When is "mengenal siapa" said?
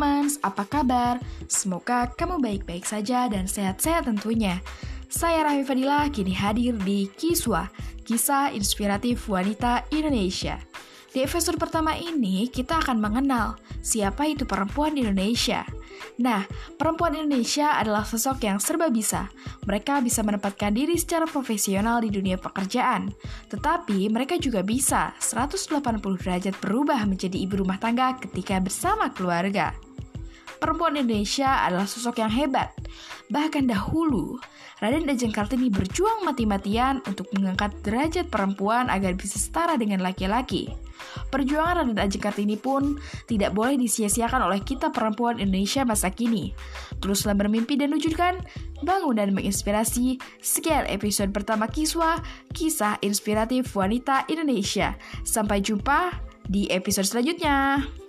13.02-14.30